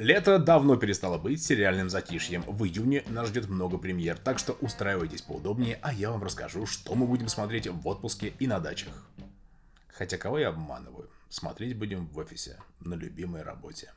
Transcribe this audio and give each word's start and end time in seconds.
Лето 0.00 0.38
давно 0.38 0.76
перестало 0.76 1.18
быть 1.18 1.42
сериальным 1.42 1.90
затишьем. 1.90 2.42
В 2.46 2.64
июне 2.64 3.04
нас 3.10 3.28
ждет 3.28 3.50
много 3.50 3.76
премьер, 3.76 4.16
так 4.16 4.38
что 4.38 4.56
устраивайтесь 4.62 5.20
поудобнее, 5.20 5.78
а 5.82 5.92
я 5.92 6.10
вам 6.10 6.22
расскажу, 6.22 6.64
что 6.64 6.94
мы 6.94 7.06
будем 7.06 7.28
смотреть 7.28 7.66
в 7.66 7.86
отпуске 7.86 8.32
и 8.38 8.46
на 8.46 8.60
дачах. 8.60 9.06
Хотя 9.88 10.16
кого 10.16 10.38
я 10.38 10.48
обманываю? 10.48 11.10
Смотреть 11.28 11.76
будем 11.76 12.06
в 12.06 12.16
офисе, 12.16 12.56
на 12.80 12.94
любимой 12.94 13.42
работе. 13.42 13.92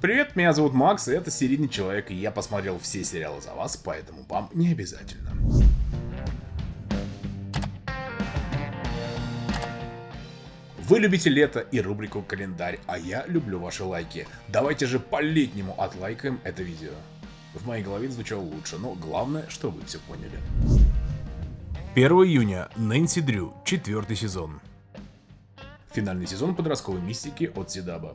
Привет, 0.00 0.36
меня 0.36 0.52
зовут 0.52 0.74
Макс, 0.74 1.08
и 1.08 1.12
это 1.12 1.32
серийный 1.32 1.68
человек, 1.68 2.12
и 2.12 2.14
я 2.14 2.30
посмотрел 2.30 2.78
все 2.78 3.02
сериалы 3.02 3.40
за 3.40 3.52
вас, 3.52 3.76
поэтому 3.76 4.22
вам 4.28 4.48
не 4.54 4.70
обязательно. 4.70 5.32
Вы 10.92 11.00
любите 11.00 11.30
лето 11.30 11.60
и 11.60 11.80
рубрику 11.80 12.20
«Календарь», 12.20 12.78
а 12.86 12.98
я 12.98 13.24
люблю 13.26 13.58
ваши 13.58 13.82
лайки. 13.82 14.26
Давайте 14.48 14.84
же 14.84 15.00
по-летнему 15.00 15.74
отлайкаем 15.80 16.38
это 16.44 16.62
видео. 16.62 16.90
В 17.54 17.66
моей 17.66 17.82
голове 17.82 18.10
звучало 18.10 18.42
лучше, 18.42 18.76
но 18.76 18.92
главное, 18.92 19.46
что 19.48 19.70
вы 19.70 19.82
все 19.86 19.98
поняли. 20.00 20.38
1 21.94 22.10
июня. 22.10 22.68
Нэнси 22.76 23.22
Дрю. 23.22 23.54
Четвертый 23.64 24.16
сезон. 24.16 24.60
Финальный 25.94 26.26
сезон 26.26 26.54
подростковой 26.54 27.00
мистики 27.00 27.50
от 27.54 27.70
Сидаба. 27.70 28.14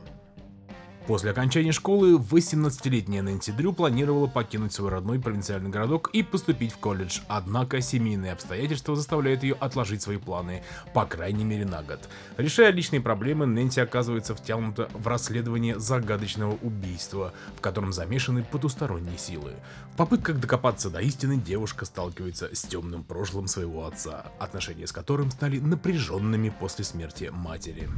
После 1.08 1.30
окончания 1.30 1.72
школы 1.72 2.16
18-летняя 2.18 3.22
Нэнси 3.22 3.52
Дрю 3.52 3.72
планировала 3.72 4.26
покинуть 4.26 4.74
свой 4.74 4.90
родной 4.90 5.18
провинциальный 5.18 5.70
городок 5.70 6.10
и 6.12 6.22
поступить 6.22 6.70
в 6.72 6.76
колледж, 6.76 7.20
однако 7.28 7.80
семейные 7.80 8.32
обстоятельства 8.32 8.94
заставляют 8.94 9.42
ее 9.42 9.54
отложить 9.54 10.02
свои 10.02 10.18
планы, 10.18 10.62
по 10.92 11.06
крайней 11.06 11.44
мере 11.44 11.64
на 11.64 11.82
год. 11.82 12.10
Решая 12.36 12.72
личные 12.72 13.00
проблемы, 13.00 13.46
Нэнси 13.46 13.80
оказывается 13.80 14.34
втянута 14.34 14.90
в 14.92 15.08
расследование 15.08 15.78
загадочного 15.78 16.58
убийства, 16.60 17.32
в 17.56 17.62
котором 17.62 17.94
замешаны 17.94 18.44
потусторонние 18.44 19.16
силы. 19.16 19.54
В 19.94 19.96
попытках 19.96 20.38
докопаться 20.38 20.90
до 20.90 21.00
истины 21.00 21.38
девушка 21.38 21.86
сталкивается 21.86 22.54
с 22.54 22.60
темным 22.64 23.02
прошлым 23.02 23.46
своего 23.46 23.86
отца, 23.86 24.26
отношения 24.38 24.86
с 24.86 24.92
которым 24.92 25.30
стали 25.30 25.58
напряженными 25.58 26.50
после 26.50 26.84
смерти 26.84 27.30
матери. 27.32 27.88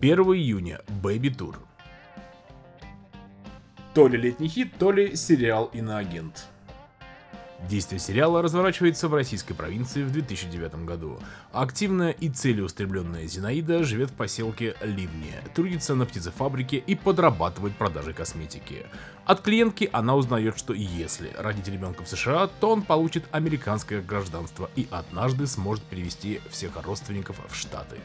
1 0.00 0.18
июня. 0.20 0.80
Baby 1.02 1.36
Tour. 1.36 1.56
То 3.94 4.06
ли 4.06 4.16
летний 4.16 4.46
хит, 4.46 4.74
то 4.78 4.92
ли 4.92 5.16
сериал 5.16 5.70
«Иноагент». 5.72 6.46
Действие 7.68 7.98
сериала 7.98 8.40
разворачивается 8.40 9.08
в 9.08 9.14
российской 9.14 9.54
провинции 9.54 10.04
в 10.04 10.12
2009 10.12 10.84
году. 10.84 11.18
Активная 11.52 12.12
и 12.12 12.28
целеустремленная 12.28 13.26
Зинаида 13.26 13.82
живет 13.82 14.10
в 14.10 14.14
поселке 14.14 14.76
Ливни, 14.80 15.34
трудится 15.56 15.96
на 15.96 16.06
птицефабрике 16.06 16.76
и 16.76 16.94
подрабатывает 16.94 17.74
продажей 17.74 18.14
косметики. 18.14 18.86
От 19.24 19.40
клиентки 19.40 19.90
она 19.92 20.14
узнает, 20.14 20.56
что 20.56 20.72
если 20.72 21.32
родить 21.36 21.66
ребенка 21.66 22.04
в 22.04 22.08
США, 22.08 22.48
то 22.60 22.70
он 22.70 22.82
получит 22.82 23.24
американское 23.32 24.00
гражданство 24.00 24.70
и 24.76 24.86
однажды 24.92 25.48
сможет 25.48 25.82
перевести 25.82 26.40
всех 26.50 26.80
родственников 26.84 27.40
в 27.50 27.56
Штаты. 27.56 27.96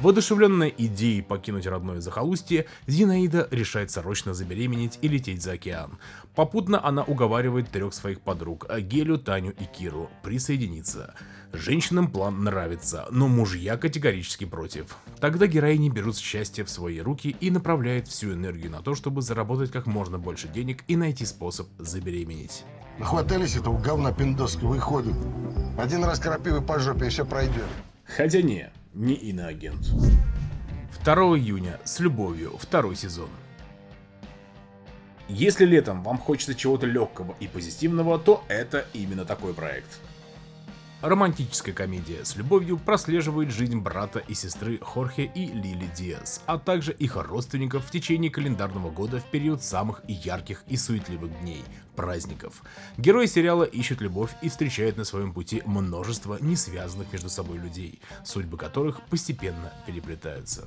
Воодушевленная 0.00 0.68
идеей 0.68 1.22
покинуть 1.22 1.66
родное 1.66 2.00
захолустье, 2.00 2.66
Зинаида 2.86 3.48
решает 3.50 3.90
срочно 3.90 4.34
забеременеть 4.34 4.98
и 5.02 5.08
лететь 5.08 5.42
за 5.42 5.52
океан. 5.52 5.98
Попутно 6.34 6.84
она 6.84 7.02
уговаривает 7.02 7.70
трех 7.70 7.94
своих 7.94 8.20
подруг, 8.20 8.66
Гелю, 8.80 9.18
Таню 9.18 9.52
и 9.52 9.64
Киру, 9.64 10.10
присоединиться. 10.22 11.14
Женщинам 11.52 12.10
план 12.10 12.42
нравится, 12.42 13.06
но 13.10 13.28
мужья 13.28 13.76
категорически 13.76 14.44
против. 14.44 14.96
Тогда 15.20 15.46
героини 15.46 15.88
берут 15.88 16.16
счастье 16.18 16.64
в 16.64 16.70
свои 16.70 16.98
руки 17.00 17.36
и 17.38 17.50
направляют 17.50 18.08
всю 18.08 18.32
энергию 18.32 18.72
на 18.72 18.82
то, 18.82 18.96
чтобы 18.96 19.22
заработать 19.22 19.70
как 19.70 19.86
можно 19.86 20.18
больше 20.18 20.48
денег 20.48 20.82
и 20.88 20.96
найти 20.96 21.24
способ 21.24 21.68
забеременеть. 21.78 22.64
Нахватались 22.98 23.56
этого 23.56 23.78
говна 23.80 24.12
пиндоска, 24.12 24.66
выходит. 24.66 25.14
Один 25.78 26.04
раз 26.04 26.18
крапивы 26.18 26.60
по 26.60 26.78
жопе 26.78 27.06
и 27.06 27.08
все 27.08 27.24
пройдет. 27.24 27.66
Хотя 28.04 28.42
не, 28.42 28.70
не 28.94 29.14
иноагент. 29.14 29.86
2 31.04 31.14
июня. 31.38 31.80
С 31.84 32.00
любовью. 32.00 32.56
Второй 32.58 32.96
сезон. 32.96 33.28
Если 35.28 35.64
летом 35.64 36.02
вам 36.02 36.18
хочется 36.18 36.54
чего-то 36.54 36.86
легкого 36.86 37.34
и 37.40 37.48
позитивного, 37.48 38.18
то 38.18 38.44
это 38.48 38.86
именно 38.92 39.24
такой 39.24 39.54
проект. 39.54 40.00
Романтическая 41.00 41.74
комедия 41.74 42.24
с 42.24 42.36
любовью 42.36 42.78
прослеживает 42.78 43.50
жизнь 43.50 43.78
брата 43.78 44.20
и 44.20 44.34
сестры 44.34 44.78
Хорхе 44.80 45.30
и 45.34 45.46
Лили 45.46 45.88
Диас, 45.94 46.42
а 46.46 46.58
также 46.58 46.92
их 46.92 47.16
родственников 47.16 47.84
в 47.84 47.90
течение 47.90 48.30
календарного 48.30 48.90
года 48.90 49.20
в 49.20 49.30
период 49.30 49.62
самых 49.62 50.02
ярких 50.08 50.64
и 50.66 50.76
суетливых 50.76 51.40
дней– 51.40 51.62
праздников. 51.96 52.62
Герои 52.96 53.26
сериала 53.26 53.64
ищут 53.64 54.00
любовь 54.00 54.30
и 54.42 54.48
встречают 54.48 54.96
на 54.96 55.04
своем 55.04 55.32
пути 55.32 55.62
множество 55.64 56.38
несвязанных 56.40 57.12
между 57.12 57.28
собой 57.28 57.58
людей, 57.58 58.00
судьбы 58.24 58.56
которых 58.56 59.02
постепенно 59.02 59.72
переплетаются. 59.86 60.66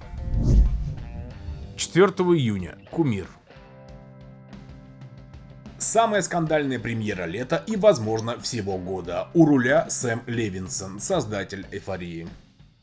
4 1.78 2.08
июня. 2.08 2.78
Кумир. 2.92 3.28
Самая 5.80 6.24
скандальная 6.24 6.80
премьера 6.80 7.26
лета 7.26 7.64
и, 7.68 7.76
возможно, 7.76 8.40
всего 8.40 8.80
года. 8.80 9.28
У 9.36 9.46
руля 9.46 9.88
Сэм 9.90 10.24
Левинсон, 10.26 11.00
создатель 11.00 11.68
«Эйфории». 11.72 12.28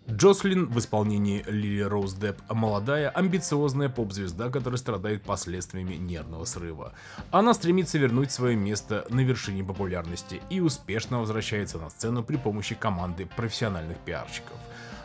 Джослин 0.08 0.66
в 0.66 0.78
исполнении 0.78 1.42
Лили 1.48 1.80
Роуз 1.80 2.14
Депп– 2.14 2.38
молодая, 2.50 3.08
амбициозная 3.08 3.88
поп-звезда, 3.88 4.48
которая 4.50 4.78
страдает 4.78 5.22
последствиями 5.22 5.94
нервного 5.94 6.44
срыва. 6.44 6.92
Она 7.32 7.54
стремится 7.54 7.98
вернуть 7.98 8.30
свое 8.30 8.54
место 8.54 9.06
на 9.08 9.20
вершине 9.20 9.64
популярности 9.64 10.40
и 10.50 10.60
успешно 10.60 11.18
возвращается 11.18 11.78
на 11.78 11.90
сцену 11.90 12.22
при 12.22 12.36
помощи 12.36 12.76
команды 12.76 13.26
профессиональных 13.26 13.96
пиарщиков. 13.98 14.58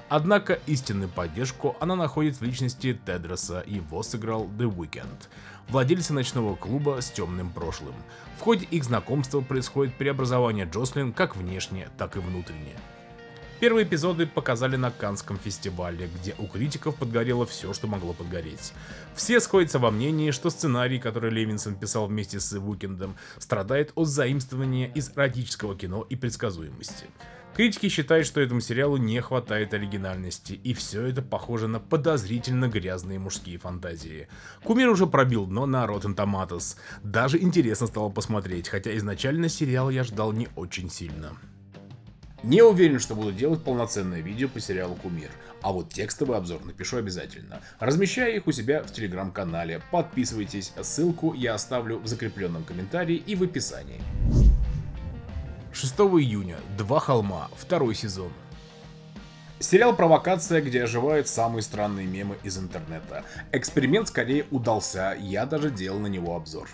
Однако 0.10 0.60
истинную 0.66 1.08
поддержку 1.08 1.76
она 1.80 1.96
находит 1.96 2.36
в 2.36 2.42
личности 2.44 3.00
Тедроса, 3.06 3.64
его 3.66 4.04
сыграл 4.04 4.46
The 4.58 4.70
Weeknd 4.70 5.28
владельца 5.70 6.14
ночного 6.14 6.56
клуба 6.56 7.02
с 7.02 7.12
темным 7.12 7.52
прошлым. 7.52 7.96
В 8.38 8.42
ходе 8.42 8.66
их 8.66 8.84
знакомства 8.84 9.42
происходит 9.42 9.96
преобразование 9.96 10.66
Джослин 10.66 11.14
как 11.14 11.36
внешне, 11.36 11.90
так 11.98 12.16
и 12.16 12.20
внутренне. 12.20 12.76
Первые 13.60 13.86
эпизоды 13.86 14.26
показали 14.26 14.78
на 14.78 14.90
Канском 14.90 15.38
фестивале, 15.38 16.08
где 16.08 16.34
у 16.38 16.48
критиков 16.48 16.96
подгорело 16.96 17.46
все, 17.46 17.74
что 17.74 17.88
могло 17.88 18.14
подгореть. 18.14 18.72
Все 19.16 19.42
сходятся 19.42 19.80
во 19.80 19.92
мнении, 19.92 20.32
что 20.32 20.50
сценарий, 20.50 20.98
который 20.98 21.30
Левинсон 21.30 21.76
писал 21.76 22.08
вместе 22.08 22.40
с 22.40 22.54
Вукендом, 22.58 23.18
страдает 23.38 23.92
от 23.96 24.08
заимствования 24.08 24.90
из 24.94 25.12
эротического 25.14 25.76
кино 25.76 26.06
и 26.10 26.16
предсказуемости. 26.16 27.08
Критики 27.60 27.90
считают, 27.90 28.26
что 28.26 28.40
этому 28.40 28.62
сериалу 28.62 28.96
не 28.96 29.20
хватает 29.20 29.74
оригинальности, 29.74 30.54
и 30.54 30.74
все 30.74 31.08
это 31.08 31.22
похоже 31.22 31.68
на 31.68 31.82
подозрительно 31.82 32.70
грязные 32.70 33.20
мужские 33.20 33.58
фантазии. 33.58 34.30
Кумир 34.64 34.88
уже 34.88 35.08
пробил 35.08 35.46
дно 35.46 35.66
на 35.66 35.84
Rotten 35.84 36.16
Tomatoes. 36.16 36.78
Даже 37.04 37.38
интересно 37.38 37.88
стало 37.88 38.08
посмотреть, 38.08 38.70
хотя 38.70 38.96
изначально 38.96 39.50
сериал 39.50 39.90
я 39.90 40.06
ждал 40.06 40.32
не 40.32 40.48
очень 40.56 40.90
сильно. 40.90 41.34
Не 42.44 42.62
уверен, 42.62 42.98
что 42.98 43.14
буду 43.14 43.34
делать 43.34 43.62
полноценное 43.62 44.22
видео 44.22 44.48
по 44.48 44.62
сериалу 44.62 44.96
Кумир, 44.96 45.32
а 45.62 45.74
вот 45.74 45.90
текстовый 45.90 46.38
обзор 46.38 46.64
напишу 46.64 46.96
обязательно. 46.96 47.62
Размещаю 47.82 48.38
их 48.38 48.48
у 48.48 48.54
себя 48.54 48.84
в 48.84 48.94
телеграм-канале. 48.94 49.82
Подписывайтесь, 49.92 50.72
ссылку 50.82 51.34
я 51.34 51.56
оставлю 51.56 52.00
в 52.00 52.08
закрепленном 52.08 52.64
комментарии 52.64 53.18
и 53.18 53.36
в 53.36 53.44
описании. 53.44 54.02
6 55.80 55.94
июня. 55.98 56.58
Два 56.78 57.00
холма. 57.00 57.48
Второй 57.56 57.96
сезон. 57.96 58.34
Сериал 59.60 59.96
«Провокация», 59.96 60.62
где 60.62 60.84
оживают 60.84 61.30
самые 61.30 61.62
странные 61.62 62.06
мемы 62.06 62.36
из 62.44 62.58
интернета. 62.58 63.24
Эксперимент 63.54 64.10
скорее 64.10 64.46
удался, 64.52 65.16
я 65.18 65.46
даже 65.46 65.72
делал 65.72 66.00
на 66.00 66.08
него 66.08 66.36
обзор. 66.36 66.68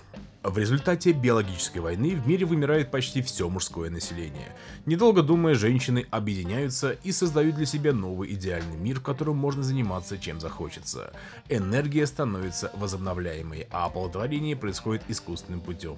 В 0.45 0.59
результате 0.59 1.11
биологической 1.11 1.79
войны 1.79 2.15
в 2.15 2.27
мире 2.27 2.45
вымирает 2.45 2.91
почти 2.91 3.23
все 3.23 3.49
мужское 3.49 3.89
население. 3.89 4.55
Недолго 4.85 5.23
думая, 5.23 5.55
женщины 5.55 6.05
объединяются 6.11 6.91
и 6.91 7.11
создают 7.11 7.55
для 7.55 7.65
себя 7.65 7.93
новый 7.93 8.31
идеальный 8.31 8.77
мир, 8.77 8.99
в 8.99 9.01
котором 9.01 9.37
можно 9.37 9.63
заниматься 9.63 10.19
чем 10.19 10.39
захочется. 10.39 11.13
Энергия 11.49 12.05
становится 12.05 12.71
возобновляемой, 12.75 13.65
а 13.71 13.85
оплодотворение 13.85 14.55
происходит 14.55 15.01
искусственным 15.07 15.61
путем. 15.61 15.97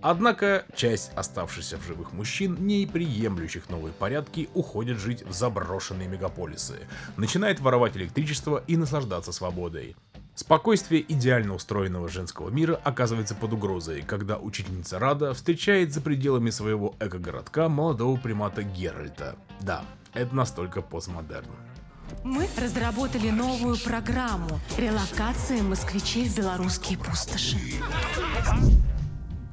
Однако 0.00 0.64
часть 0.76 1.10
оставшихся 1.16 1.76
в 1.76 1.84
живых 1.84 2.12
мужчин, 2.12 2.56
не 2.60 2.86
приемлющих 2.86 3.68
новые 3.68 3.92
порядки, 3.92 4.48
уходит 4.54 4.98
жить 4.98 5.24
в 5.24 5.32
заброшенные 5.32 6.06
мегаполисы, 6.06 6.86
начинает 7.16 7.58
воровать 7.58 7.96
электричество 7.96 8.62
и 8.68 8.76
наслаждаться 8.76 9.32
свободой. 9.32 9.96
Спокойствие 10.38 11.04
идеально 11.12 11.56
устроенного 11.56 12.08
женского 12.08 12.48
мира 12.48 12.80
оказывается 12.84 13.34
под 13.34 13.54
угрозой, 13.54 14.02
когда 14.02 14.38
учительница 14.38 15.00
Рада 15.00 15.34
встречает 15.34 15.92
за 15.92 16.00
пределами 16.00 16.50
своего 16.50 16.94
эко-городка 17.00 17.68
молодого 17.68 18.16
примата 18.16 18.62
Геральта. 18.62 19.34
Да, 19.60 19.84
это 20.14 20.32
настолько 20.36 20.80
постмодерн. 20.80 21.48
Мы 22.22 22.46
разработали 22.56 23.30
новую 23.30 23.78
программу 23.78 24.60
релокации 24.76 25.60
москвичей 25.60 26.28
в 26.28 26.36
белорусские 26.36 26.98
пустоши. 26.98 27.58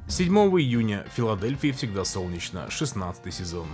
7 0.08 0.38
июня 0.60 1.04
в 1.10 1.16
Филадельфии 1.16 1.72
всегда 1.72 2.06
солнечно, 2.06 2.70
16 2.70 3.34
сезон. 3.34 3.66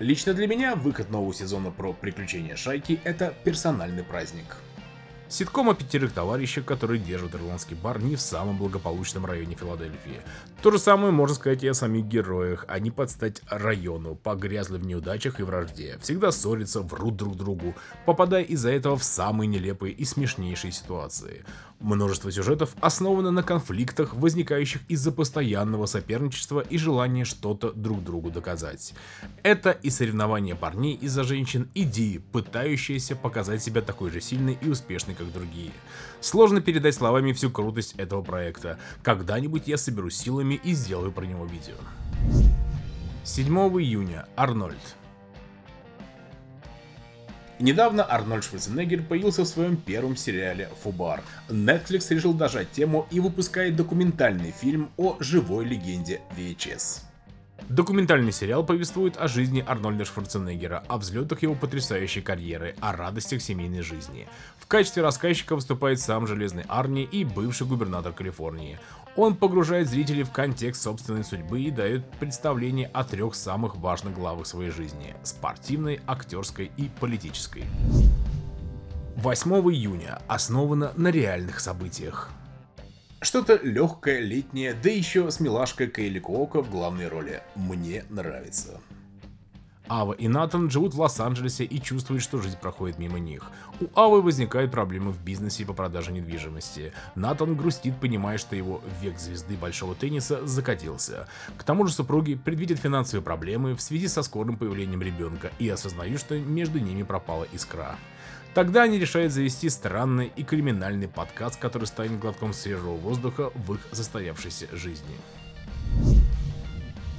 Лично 0.00 0.34
для 0.34 0.48
меня 0.48 0.74
выход 0.74 1.10
нового 1.10 1.32
сезона 1.32 1.70
про 1.70 1.92
приключения 1.92 2.56
Шайки– 2.56 3.00
это 3.04 3.32
персональный 3.44 4.02
праздник. 4.02 4.56
Ситком 5.30 5.70
о 5.70 5.74
пятерых 5.74 6.12
товарищах, 6.12 6.64
которые 6.64 6.98
держат 6.98 7.36
ирландский 7.36 7.76
бар 7.76 8.02
не 8.02 8.16
в 8.16 8.20
самом 8.20 8.58
благополучном 8.58 9.24
районе 9.24 9.54
Филадельфии. 9.54 10.22
То 10.60 10.72
же 10.72 10.80
самое 10.80 11.12
можно 11.12 11.36
сказать 11.36 11.62
и 11.62 11.68
о 11.68 11.74
самих 11.74 12.06
героях. 12.06 12.64
Они 12.66 12.90
под 12.90 13.10
стать 13.10 13.40
району, 13.48 14.16
погрязли 14.16 14.76
в 14.76 14.84
неудачах 14.84 15.38
и 15.38 15.44
вражде, 15.44 15.98
всегда 16.02 16.32
ссорятся, 16.32 16.80
врут 16.80 17.16
друг 17.16 17.36
другу, 17.36 17.76
попадая 18.06 18.42
из-за 18.42 18.70
этого 18.72 18.96
в 18.96 19.04
самые 19.04 19.46
нелепые 19.46 19.94
и 19.94 20.04
смешнейшие 20.04 20.72
ситуации. 20.72 21.44
Множество 21.78 22.30
сюжетов 22.30 22.74
основано 22.82 23.30
на 23.30 23.42
конфликтах, 23.42 24.12
возникающих 24.14 24.82
из-за 24.88 25.12
постоянного 25.12 25.86
соперничества 25.86 26.60
и 26.60 26.76
желания 26.76 27.24
что-то 27.24 27.72
друг 27.72 28.04
другу 28.04 28.30
доказать. 28.30 28.92
Это 29.42 29.70
и 29.70 29.88
соревнования 29.88 30.56
парней 30.56 30.94
из-за 30.96 31.24
женщин, 31.24 31.70
идеи, 31.74 32.18
пытающиеся 32.18 33.16
показать 33.16 33.62
себя 33.62 33.80
такой 33.80 34.10
же 34.10 34.20
сильной 34.20 34.58
и 34.60 34.68
успешной, 34.68 35.14
как 35.20 35.32
другие. 35.32 35.72
Сложно 36.20 36.60
передать 36.60 36.94
словами 36.94 37.32
всю 37.32 37.50
крутость 37.50 37.94
этого 37.96 38.22
проекта. 38.22 38.78
Когда-нибудь 39.02 39.68
я 39.68 39.76
соберу 39.76 40.10
силами 40.10 40.60
и 40.62 40.72
сделаю 40.72 41.12
про 41.12 41.24
него 41.24 41.44
видео. 41.46 41.76
7 43.24 43.46
июня. 43.80 44.26
Арнольд. 44.36 44.96
Недавно 47.58 48.10
Арнольд 48.10 48.42
Шварценеггер 48.44 49.02
появился 49.02 49.42
в 49.42 49.48
своем 49.48 49.76
первом 49.76 50.16
сериале 50.16 50.70
«Фубар». 50.82 51.22
Netflix 51.50 52.06
решил 52.08 52.32
дожать 52.32 52.70
тему 52.70 53.06
и 53.10 53.20
выпускает 53.20 53.76
документальный 53.76 54.50
фильм 54.50 54.90
о 54.96 55.16
живой 55.20 55.66
легенде 55.66 56.22
VHS. 56.38 57.09
Документальный 57.70 58.32
сериал 58.32 58.66
повествует 58.66 59.16
о 59.16 59.28
жизни 59.28 59.64
Арнольда 59.64 60.04
Шварценеггера, 60.04 60.82
о 60.88 60.98
взлетах 60.98 61.42
его 61.42 61.54
потрясающей 61.54 62.20
карьеры, 62.20 62.74
о 62.80 62.96
радостях 62.96 63.40
семейной 63.40 63.82
жизни. 63.82 64.26
В 64.58 64.66
качестве 64.66 65.04
рассказчика 65.04 65.54
выступает 65.54 66.00
сам 66.00 66.26
Железный 66.26 66.64
Арни 66.66 67.04
и 67.04 67.24
бывший 67.24 67.68
губернатор 67.68 68.12
Калифорнии. 68.12 68.80
Он 69.14 69.36
погружает 69.36 69.88
зрителей 69.88 70.24
в 70.24 70.32
контекст 70.32 70.82
собственной 70.82 71.22
судьбы 71.22 71.60
и 71.60 71.70
дает 71.70 72.10
представление 72.18 72.88
о 72.88 73.04
трех 73.04 73.36
самых 73.36 73.76
важных 73.76 74.14
главах 74.14 74.48
своей 74.48 74.72
жизни– 74.72 75.14
спортивной, 75.22 76.00
актерской 76.08 76.72
и 76.76 76.90
политической. 76.98 77.62
8 79.14 79.52
июня 79.70 80.20
основано 80.26 80.92
на 80.96 81.06
реальных 81.12 81.60
событиях. 81.60 82.30
Что-то 83.22 83.60
легкое, 83.62 84.20
летнее, 84.20 84.72
да 84.72 84.88
еще 84.88 85.30
с 85.30 85.40
милашкой 85.40 85.88
Кейли 85.88 86.18
Куоко 86.18 86.62
в 86.62 86.70
главной 86.70 87.06
роли. 87.06 87.42
Мне 87.54 88.04
нравится. 88.08 88.80
Ава 89.90 90.12
и 90.12 90.26
Натан 90.28 90.70
живут 90.70 90.94
в 90.94 91.00
Лос-Анджелесе 91.00 91.64
и 91.64 91.82
чувствуют, 91.82 92.22
что 92.22 92.40
жизнь 92.40 92.56
проходит 92.56 92.98
мимо 92.98 93.18
них. 93.18 93.50
У 93.80 93.86
Авы 93.98 94.22
возникают 94.22 94.70
проблемы 94.70 95.10
в 95.10 95.22
бизнесе 95.22 95.66
по 95.66 95.74
продаже 95.74 96.12
недвижимости. 96.12 96.92
Натан 97.16 97.56
грустит, 97.56 97.96
понимая, 98.00 98.38
что 98.38 98.54
его 98.54 98.80
век 99.02 99.18
звезды 99.18 99.56
большого 99.56 99.94
тенниса 99.94 100.46
закатился. 100.46 101.26
К 101.58 101.64
тому 101.64 101.86
же 101.86 101.92
супруги 101.92 102.36
предвидят 102.36 102.78
финансовые 102.78 103.24
проблемы 103.24 103.74
в 103.74 103.82
связи 103.82 104.06
со 104.06 104.22
скорым 104.22 104.56
появлением 104.56 105.02
ребенка 105.02 105.50
и 105.58 105.68
осознают, 105.68 106.20
что 106.20 106.38
между 106.38 106.78
ними 106.78 107.02
пропала 107.02 107.44
искра. 107.52 107.96
Тогда 108.54 108.82
они 108.82 108.98
решают 108.98 109.32
завести 109.32 109.68
странный 109.68 110.32
и 110.34 110.42
криминальный 110.42 111.06
подкаст, 111.06 111.58
который 111.60 111.84
станет 111.84 112.18
глотком 112.18 112.52
свежего 112.52 112.96
воздуха 112.96 113.50
в 113.54 113.74
их 113.74 113.80
застоявшейся 113.92 114.66
жизни. 114.72 115.14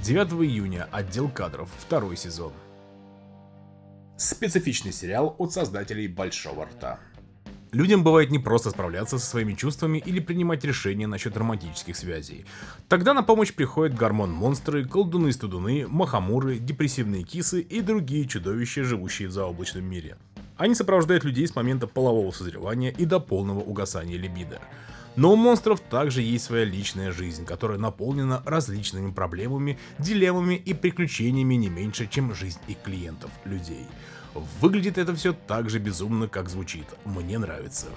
9 0.02 0.32
июня. 0.44 0.88
Отдел 0.92 1.30
кадров. 1.30 1.70
Второй 1.78 2.16
сезон. 2.16 2.52
Специфичный 4.18 4.92
сериал 4.92 5.34
от 5.38 5.52
создателей 5.52 6.06
Большого 6.06 6.66
Рта. 6.66 7.00
Людям 7.72 8.04
бывает 8.04 8.30
не 8.30 8.38
просто 8.38 8.68
справляться 8.68 9.18
со 9.18 9.24
своими 9.24 9.54
чувствами 9.54 9.96
или 10.04 10.20
принимать 10.20 10.62
решения 10.62 11.06
насчет 11.06 11.34
романтических 11.34 11.96
связей. 11.96 12.44
Тогда 12.88 13.14
на 13.14 13.22
помощь 13.22 13.54
приходят 13.54 13.96
гормон-монстры, 13.96 14.84
колдуны-студуны, 14.84 15.86
махамуры, 15.88 16.58
депрессивные 16.58 17.22
кисы 17.22 17.62
и 17.62 17.80
другие 17.80 18.28
чудовища, 18.28 18.84
живущие 18.84 19.28
в 19.28 19.32
заоблачном 19.32 19.84
мире. 19.84 20.18
Они 20.56 20.74
сопровождают 20.74 21.24
людей 21.24 21.46
с 21.46 21.54
момента 21.54 21.86
полового 21.86 22.30
созревания 22.30 22.90
и 22.90 23.04
до 23.04 23.20
полного 23.20 23.60
угасания 23.60 24.16
либидо. 24.16 24.60
Но 25.16 25.32
у 25.32 25.36
монстров 25.36 25.80
также 25.80 26.22
есть 26.22 26.44
своя 26.44 26.64
личная 26.64 27.12
жизнь, 27.12 27.44
которая 27.44 27.78
наполнена 27.78 28.42
различными 28.46 29.10
проблемами, 29.10 29.78
дилеммами 29.98 30.54
и 30.54 30.72
приключениями 30.72 31.54
не 31.54 31.68
меньше, 31.68 32.08
чем 32.10 32.34
жизнь 32.34 32.60
их 32.66 32.80
клиентов, 32.82 33.30
людей. 33.44 33.86
Выглядит 34.60 34.96
это 34.96 35.14
все 35.14 35.34
так 35.34 35.68
же 35.68 35.78
безумно, 35.78 36.28
как 36.28 36.48
звучит. 36.48 36.86
Мне 37.04 37.38
нравится. 37.38 37.88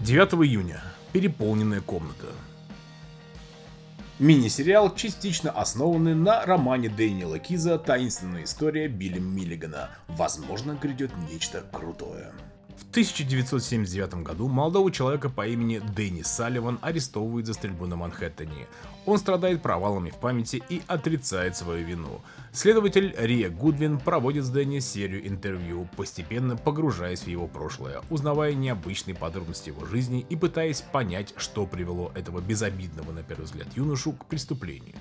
9 0.00 0.32
июня. 0.46 0.82
Переполненная 1.12 1.82
комната. 1.82 2.28
Мини-сериал, 4.18 4.94
частично 4.94 5.50
основанный 5.50 6.14
на 6.14 6.44
романе 6.44 6.88
Дэниела 6.90 7.38
Киза 7.38 7.78
«Таинственная 7.78 8.44
история 8.44 8.86
Билли 8.86 9.18
Миллигана». 9.18 9.90
Возможно, 10.06 10.78
грядет 10.80 11.10
нечто 11.30 11.64
крутое. 11.72 12.32
В 12.76 12.90
1979 12.90 14.22
году 14.22 14.48
молодого 14.48 14.90
человека 14.90 15.28
по 15.28 15.46
имени 15.46 15.78
Дэнни 15.78 16.22
Салливан 16.22 16.78
арестовывают 16.82 17.46
за 17.46 17.54
стрельбу 17.54 17.86
на 17.86 17.96
Манхэттене. 17.96 18.66
Он 19.06 19.18
страдает 19.18 19.62
провалами 19.62 20.10
в 20.10 20.16
памяти 20.16 20.62
и 20.68 20.82
отрицает 20.86 21.56
свою 21.56 21.86
вину. 21.86 22.20
Следователь 22.52 23.14
Рия 23.18 23.50
Гудвин 23.50 23.98
проводит 23.98 24.44
с 24.44 24.48
Дэнни 24.50 24.78
серию 24.78 25.26
интервью, 25.26 25.88
постепенно 25.96 26.56
погружаясь 26.56 27.22
в 27.22 27.26
его 27.26 27.46
прошлое, 27.46 28.02
узнавая 28.10 28.54
необычные 28.54 29.14
подробности 29.14 29.68
его 29.70 29.86
жизни 29.86 30.24
и 30.28 30.36
пытаясь 30.36 30.82
понять, 30.82 31.34
что 31.36 31.66
привело 31.66 32.12
этого 32.14 32.40
безобидного 32.40 33.12
на 33.12 33.22
первый 33.22 33.44
взгляд 33.44 33.68
юношу 33.74 34.12
к 34.12 34.26
преступлению. 34.26 34.96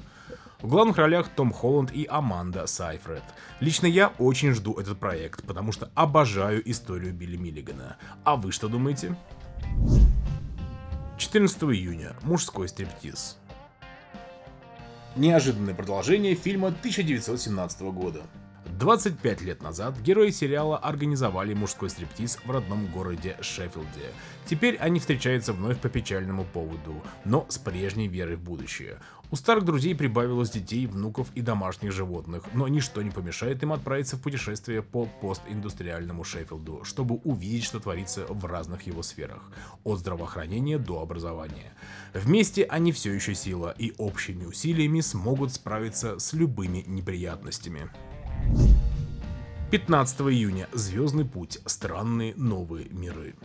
В 0.62 0.68
главных 0.68 0.98
ролях 0.98 1.30
Том 1.30 1.52
Холланд 1.52 1.92
и 1.92 2.06
Аманда 2.08 2.68
Сайфред. 2.68 3.24
Лично 3.62 3.88
я 3.88 4.10
очень 4.20 4.54
жду 4.54 4.80
этот 4.80 5.00
проект, 5.00 5.44
потому 5.44 5.72
что 5.72 5.90
обожаю 5.96 6.70
историю 6.70 7.14
Билли 7.14 7.36
Миллигана. 7.36 7.98
А 8.24 8.36
вы 8.36 8.52
что 8.52 8.68
думаете? 8.68 9.16
14 11.18 11.64
июня. 11.64 12.16
Мужской 12.22 12.68
стриптиз. 12.68 13.38
Неожиданное 15.16 15.74
продолжение 15.74 16.36
фильма 16.36 16.68
1917 16.68 17.82
года. 17.82 18.22
25 18.66 19.42
лет 19.42 19.64
назад 19.64 20.00
герои 20.00 20.30
сериала 20.30 20.78
организовали 20.78 21.56
мужской 21.56 21.90
стриптиз 21.90 22.38
в 22.46 22.52
родном 22.52 22.86
городе 22.88 23.36
Шеффилде. 23.42 24.12
Теперь 24.46 24.76
они 24.78 25.00
встречаются 25.00 25.54
вновь 25.54 25.80
по 25.80 25.90
печальному 25.90 26.44
поводу, 26.44 27.02
но 27.26 27.46
с 27.50 27.58
прежней 27.58 28.08
верой 28.08 28.36
в 28.36 28.42
будущее. 28.42 29.00
У 29.32 29.38
старых 29.38 29.64
друзей 29.64 29.96
прибавилось 29.96 30.50
детей, 30.50 30.88
внуков 30.88 31.30
и 31.36 31.42
домашних 31.42 31.94
животных, 31.94 32.44
но 32.54 32.68
ничто 32.68 33.02
не 33.02 33.12
помешает 33.12 33.64
им 33.64 33.72
отправиться 33.72 34.18
в 34.18 34.22
путешествие 34.22 34.82
по 34.82 35.06
постиндустриальному 35.06 36.26
Шеффилду, 36.26 36.84
чтобы 36.84 37.16
увидеть, 37.24 37.64
что 37.64 37.80
творится 37.80 38.26
в 38.28 38.44
разных 38.46 38.88
его 38.88 39.04
сферах, 39.04 39.50
от 39.86 40.00
здравоохранения 40.00 40.78
до 40.78 41.02
образования. 41.02 41.72
Вместе 42.14 42.66
они 42.66 42.92
все 42.92 43.14
еще 43.14 43.34
сила 43.34 43.74
и 43.78 43.94
общими 43.98 44.44
усилиями 44.44 45.00
смогут 45.00 45.54
справиться 45.54 46.20
с 46.20 46.34
любыми 46.34 46.84
неприятностями. 46.86 47.90
15 49.72 50.22
июня. 50.22 50.68
Звездный 50.74 51.24
путь. 51.24 51.60
Странные 51.66 52.36
новые 52.36 52.90
миры. 52.90 53.36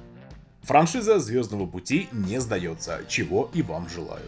Франшиза 0.66 1.18
Звездного 1.20 1.66
пути 1.66 2.08
не 2.11 2.40
сдается, 2.40 3.02
чего 3.06 3.49
и 3.54 3.62
вам 3.62 3.88
желаю. 3.88 4.26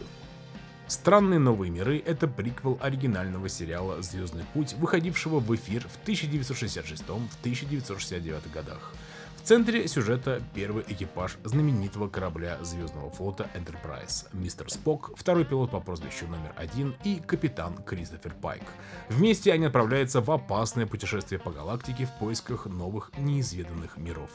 Странные 0.87 1.37
новые 1.37 1.69
миры— 1.69 2.01
это 2.05 2.29
приквел 2.29 2.79
оригинального 2.81 3.49
сериала 3.49 4.01
«Звездный 4.01 4.45
путь», 4.53 4.73
выходившего 4.75 5.41
в 5.41 5.53
эфир 5.53 5.85
в 5.89 5.99
1966-1969 6.07 8.53
годах. 8.53 8.93
В 9.35 9.41
центре 9.41 9.85
сюжета 9.89 10.41
первый 10.55 10.85
экипаж 10.87 11.37
знаменитого 11.43 12.07
корабля 12.07 12.57
Звездного 12.63 13.11
флота 13.11 13.49
Enterprise, 13.53 14.27
мистер 14.31 14.69
Спок, 14.69 15.11
второй 15.17 15.43
пилот 15.43 15.71
по 15.71 15.81
прозвищу 15.81 16.25
номер 16.27 16.53
один 16.55 16.95
и 17.03 17.17
капитан 17.17 17.83
Кристофер 17.83 18.33
Пайк. 18.41 18.63
Вместе 19.09 19.51
они 19.51 19.65
отправляются 19.65 20.21
в 20.21 20.31
опасное 20.31 20.87
путешествие 20.87 21.37
по 21.37 21.51
галактике 21.51 22.05
в 22.05 22.13
поисках 22.17 22.65
новых 22.65 23.11
неизведанных 23.17 23.97
миров. 23.97 24.29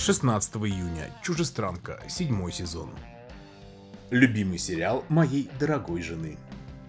16 0.00 0.56
июня. 0.56 1.10
Чужестранка. 1.22 2.00
Седьмой 2.08 2.52
сезон. 2.52 2.88
Любимый 4.08 4.56
сериал 4.56 5.04
моей 5.10 5.50
дорогой 5.60 6.00
жены. 6.00 6.38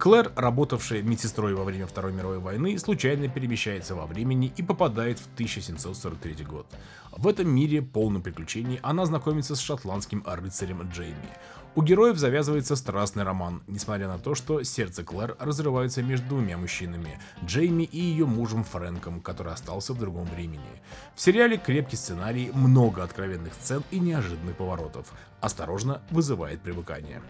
Клэр, 0.01 0.31
работавшая 0.35 1.03
медсестрой 1.03 1.53
во 1.53 1.63
время 1.63 1.85
Второй 1.85 2.11
мировой 2.11 2.39
войны, 2.39 2.75
случайно 2.79 3.27
перемещается 3.27 3.93
во 3.93 4.07
времени 4.07 4.51
и 4.57 4.63
попадает 4.63 5.19
в 5.19 5.27
1743 5.35 6.43
год. 6.43 6.65
В 7.11 7.27
этом 7.27 7.47
мире, 7.47 7.83
полном 7.83 8.23
приключений, 8.23 8.79
она 8.81 9.05
знакомится 9.05 9.55
с 9.55 9.59
шотландским 9.59 10.23
рыцарем 10.25 10.89
Джейми. 10.91 11.29
У 11.75 11.83
героев 11.83 12.17
завязывается 12.17 12.75
страстный 12.75 13.21
роман, 13.21 13.61
несмотря 13.67 14.07
на 14.07 14.17
то, 14.17 14.33
что 14.33 14.63
сердце 14.63 15.03
Клэр 15.03 15.35
разрывается 15.37 16.01
между 16.01 16.29
двумя 16.29 16.57
мужчинами, 16.57 17.19
Джейми 17.45 17.83
и 17.83 17.99
ее 17.99 18.25
мужем 18.25 18.63
Фрэнком, 18.63 19.21
который 19.21 19.53
остался 19.53 19.93
в 19.93 19.99
другом 19.99 20.25
времени. 20.25 20.81
В 21.13 21.21
сериале 21.21 21.57
крепкий 21.57 21.95
сценарий, 21.95 22.49
много 22.55 23.03
откровенных 23.03 23.53
сцен 23.53 23.83
и 23.91 23.99
неожиданных 23.99 24.55
поворотов. 24.55 25.13
Осторожно, 25.41 26.01
вызывает 26.09 26.59
привыкание. 26.61 27.21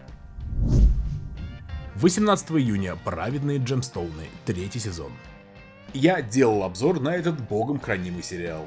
18 1.96 2.52
июня. 2.52 2.96
Праведные 2.96 3.58
Джемстоуны. 3.58 4.28
Третий 4.46 4.78
сезон. 4.78 5.12
Я 5.92 6.22
делал 6.22 6.62
обзор 6.62 7.00
на 7.00 7.10
этот 7.10 7.38
богом 7.48 7.78
хранимый 7.78 8.22
сериал. 8.22 8.66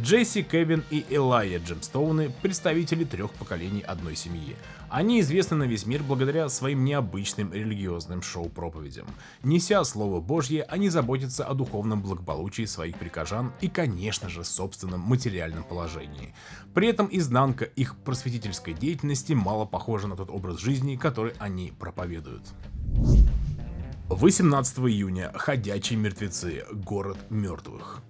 Джесси, 0.00 0.42
Кевин 0.42 0.84
и 0.90 1.04
Элайя 1.08 1.58
Джемстоуны– 1.58 2.30
представители 2.42 3.04
трех 3.04 3.32
поколений 3.32 3.80
одной 3.80 4.14
семьи. 4.14 4.56
Они 4.90 5.20
известны 5.20 5.56
на 5.56 5.64
весь 5.64 5.84
мир 5.84 6.02
благодаря 6.02 6.48
своим 6.48 6.84
необычным 6.84 7.52
религиозным 7.52 8.22
шоу-проповедям. 8.22 9.06
Неся 9.42 9.84
Слово 9.84 10.20
Божье, 10.20 10.62
они 10.62 10.88
заботятся 10.88 11.44
о 11.44 11.54
духовном 11.54 12.00
благополучии 12.00 12.64
своих 12.64 12.96
прихожан 12.98 13.52
и, 13.60 13.68
конечно 13.68 14.28
же, 14.28 14.44
собственном 14.44 15.00
материальном 15.00 15.64
положении. 15.64 16.34
При 16.74 16.88
этом 16.88 17.08
изнанка 17.10 17.64
их 17.64 17.96
просветительской 17.96 18.72
деятельности 18.72 19.34
мало 19.34 19.66
похожа 19.66 20.08
на 20.08 20.16
тот 20.16 20.30
образ 20.30 20.58
жизни, 20.58 20.96
который 20.96 21.34
они 21.38 21.72
проповедуют. 21.78 22.42
18 24.08 24.78
июня. 24.78 25.32
Ходячие 25.34 25.98
мертвецы. 25.98 26.64
Город 26.72 27.18
мертвых. 27.28 28.02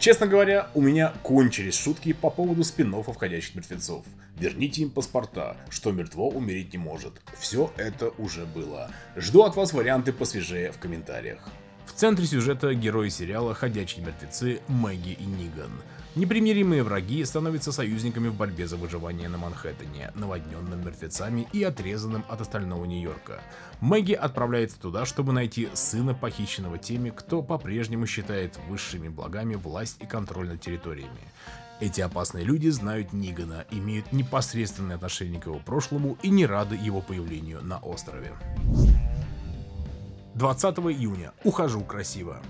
Честно 0.00 0.26
говоря, 0.26 0.70
у 0.72 0.80
меня 0.80 1.12
кончились 1.22 1.78
шутки 1.78 2.14
по 2.14 2.30
поводу 2.30 2.64
спин 2.64 2.90
входящих 3.02 3.54
мертвецов. 3.54 4.06
Верните 4.38 4.80
им 4.80 4.90
паспорта, 4.90 5.58
что 5.68 5.92
мертво 5.92 6.30
умереть 6.30 6.72
не 6.72 6.78
может. 6.78 7.20
Все 7.38 7.70
это 7.76 8.08
уже 8.16 8.46
было. 8.46 8.90
Жду 9.14 9.42
от 9.42 9.56
вас 9.56 9.74
варианты 9.74 10.14
посвежее 10.14 10.72
в 10.72 10.78
комментариях. 10.78 11.46
В 11.90 11.92
центре 12.00 12.24
сюжета 12.24 12.72
герои 12.72 13.08
сериала 13.08 13.52
«Ходячие 13.52 14.06
мертвецы» 14.06 14.60
Мэгги 14.68 15.10
и 15.10 15.24
Ниган. 15.24 15.72
Непримиримые 16.14 16.84
враги 16.84 17.22
становятся 17.24 17.72
союзниками 17.72 18.28
в 18.28 18.34
борьбе 18.34 18.68
за 18.68 18.76
выживание 18.76 19.28
на 19.28 19.38
Манхэттене, 19.38 20.12
наводненным 20.14 20.82
мертвецами 20.84 21.48
и 21.52 21.62
отрезанным 21.64 22.24
от 22.28 22.40
остального 22.40 22.84
Нью-Йорка. 22.84 23.42
Мэгги 23.80 24.12
отправляется 24.12 24.80
туда, 24.80 25.04
чтобы 25.04 25.32
найти 25.32 25.68
сына 25.74 26.14
похищенного 26.14 26.78
теми, 26.78 27.10
кто 27.10 27.42
по-прежнему 27.42 28.06
считает 28.06 28.56
высшими 28.68 29.08
благами 29.08 29.56
власть 29.56 29.96
и 30.00 30.06
контроль 30.06 30.48
над 30.48 30.60
территориями. 30.60 31.20
Эти 31.80 32.00
опасные 32.00 32.44
люди 32.44 32.68
знают 32.68 33.12
Нигана, 33.12 33.66
имеют 33.72 34.12
непосредственное 34.12 34.96
отношение 34.96 35.40
к 35.40 35.46
его 35.46 35.58
прошлому 35.58 36.16
и 36.22 36.30
не 36.30 36.46
рады 36.46 36.76
его 36.76 37.00
появлению 37.00 37.62
на 37.64 37.78
острове. 37.78 38.32
20 40.40 40.78
июня. 40.78 41.32
Ухожу 41.44 41.82
красиво. 41.82 42.40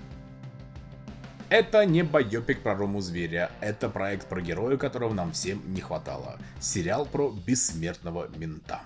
Это 1.49 1.85
не 1.85 2.03
байопик 2.03 2.63
про 2.63 2.73
Рому 2.73 3.01
Зверя, 3.01 3.51
это 3.59 3.89
проект 3.89 4.27
про 4.27 4.39
героя, 4.39 4.77
которого 4.77 5.13
нам 5.13 5.33
всем 5.33 5.61
не 5.73 5.81
хватало. 5.81 6.39
Сериал 6.61 7.05
про 7.05 7.29
бессмертного 7.29 8.29
мента. 8.37 8.79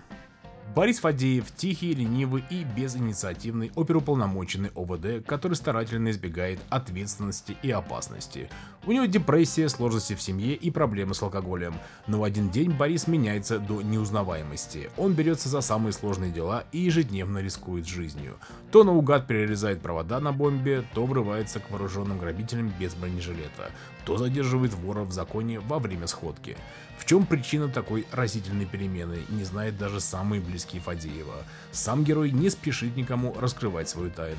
Борис 0.76 1.00
Фадеев– 1.00 1.46
тихий, 1.56 1.94
ленивый 1.94 2.44
и 2.50 2.66
безинициативный 2.66 3.72
оперуполномоченный 3.78 4.72
ОВД, 4.76 5.26
который 5.26 5.54
старательно 5.54 6.10
избегает 6.10 6.60
ответственности 6.70 7.56
и 7.64 7.72
опасности. 7.72 8.50
У 8.86 8.92
него 8.92 9.06
депрессия, 9.06 9.70
сложности 9.70 10.16
в 10.16 10.22
семье 10.22 10.54
и 10.54 10.70
проблемы 10.72 11.14
с 11.14 11.22
алкоголем. 11.22 11.76
Но 12.08 12.20
в 12.20 12.26
один 12.26 12.50
день 12.50 12.72
Борис 12.72 13.08
меняется 13.08 13.58
до 13.58 13.82
неузнаваемости. 13.82 14.90
Он 14.98 15.14
берется 15.14 15.48
за 15.48 15.62
самые 15.62 15.94
сложные 15.94 16.34
дела 16.34 16.66
и 16.74 16.80
ежедневно 16.80 17.38
рискует 17.38 17.88
жизнью. 17.88 18.36
То 18.70 18.84
наугад 18.84 19.28
перерезает 19.28 19.80
провода 19.82 20.20
на 20.20 20.34
бомбе, 20.34 20.84
то 20.94 21.06
врывается 21.06 21.62
к 21.62 21.72
вооруженным 21.72 22.20
грабителям 22.20 22.74
без 22.78 22.96
бронежилета, 22.96 23.72
то 24.04 24.18
задерживает 24.18 24.74
вора 24.74 25.06
в 25.06 25.14
законе 25.14 25.62
во 25.62 25.80
время 25.80 26.08
сходки. 26.08 26.58
В 26.98 27.06
чем 27.06 27.26
причина 27.26 27.68
такой 27.68 28.06
разительной 28.12 28.66
перемены, 28.66 29.20
не 29.30 29.44
знает 29.44 29.78
даже 29.78 30.00
самый 30.00 30.40
близкий 30.40 30.80
Фадеева. 30.80 31.44
Сам 31.72 32.04
герой 32.04 32.32
не 32.32 32.50
спешит 32.50 32.96
никому 32.96 33.36
раскрывать 33.40 33.90
свою 33.90 34.10
тайну. 34.10 34.38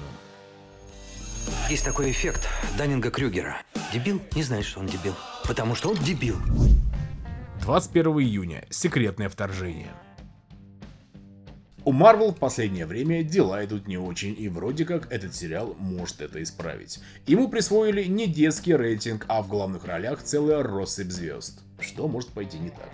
Есть 1.71 1.85
такой 1.85 2.11
эффект 2.11 2.49
Даннинга 2.77 3.11
Крюгера. 3.11 3.63
Дебил 3.93 4.21
не 4.35 4.43
знает, 4.43 4.65
что 4.65 4.81
он 4.81 4.87
дебил, 4.87 5.15
потому 5.45 5.75
что 5.75 5.91
он 5.91 5.97
дебил. 5.97 6.37
21 7.61 8.21
июня. 8.21 8.65
Секретное 8.71 9.29
вторжение. 9.29 9.93
У 11.85 11.93
Marvel 11.93 12.33
в 12.33 12.39
последнее 12.39 12.85
время 12.85 13.23
дела 13.23 13.65
идут 13.65 13.87
не 13.87 13.97
очень, 13.97 14.35
и 14.37 14.49
вроде 14.49 14.85
как 14.85 15.13
этот 15.13 15.37
сериал 15.37 15.77
может 15.79 16.21
это 16.21 16.43
исправить. 16.43 16.99
Ему 17.27 17.49
присвоили 17.49 18.05
не 18.05 18.27
детский 18.27 18.75
рейтинг, 18.75 19.25
а 19.29 19.41
в 19.41 19.49
главных 19.49 19.85
ролях 19.85 20.21
целая 20.23 20.65
россыпь 20.65 21.13
звезд. 21.13 21.61
Что 21.81 22.09
может 22.09 22.31
пойти 22.31 22.59
не 22.59 22.71
так? 22.71 22.91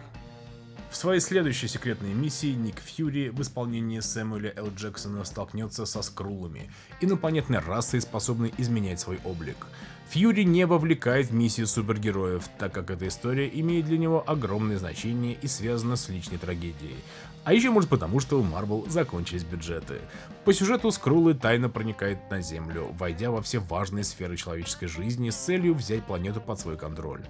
В 0.93 0.97
своей 0.97 1.21
следующей 1.21 1.69
секретной 1.69 2.13
миссии 2.13 2.53
Ник 2.53 2.79
Фьюри 2.79 3.31
в 3.31 3.41
исполнении 3.41 4.01
Сэмюэля 4.01 4.53
Л. 4.57 4.69
Джексона 4.77 5.25
столкнется 5.25 5.87
со 5.87 6.03
скрулами, 6.03 6.71
инопланетной 7.01 7.61
расой, 7.61 8.03
способной 8.03 8.53
изменять 8.59 9.01
свой 9.01 9.19
облик. 9.25 9.69
Фьюри 10.11 10.45
не 10.45 10.67
вовлекает 10.67 11.29
в 11.29 11.33
миссию 11.33 11.67
супергероев, 11.67 12.47
так 12.59 12.75
как 12.75 12.91
эта 12.91 13.09
история 13.09 13.49
имеет 13.49 13.87
для 13.87 13.97
него 13.97 14.23
огромное 14.27 14.77
значение 14.77 15.39
и 15.41 15.47
связана 15.47 15.97
с 15.97 16.11
личной 16.11 16.37
трагедией. 16.37 16.97
А 17.45 17.55
еще 17.55 17.71
может 17.71 17.89
потому, 17.89 18.21
что 18.21 18.39
у 18.39 18.45
Marvel 18.45 18.89
закончились 18.91 19.45
бюджеты. 19.45 20.01
По 20.45 20.53
сюжету 20.53 20.91
Скрулы 20.91 21.33
тайно 21.33 21.71
проникает 21.71 22.31
на 22.31 22.43
Землю, 22.43 22.95
войдя 22.99 23.31
во 23.31 23.41
все 23.41 23.59
важные 23.61 24.05
сферы 24.05 24.37
человеческой 24.37 24.89
жизни 24.89 25.31
с 25.31 25.37
целью 25.37 25.75
взять 25.75 26.05
планету 26.05 26.43
под 26.43 26.61
свой 26.61 26.77
контроль. 26.77 27.23